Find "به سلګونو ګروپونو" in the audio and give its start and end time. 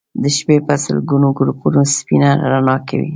0.65-1.81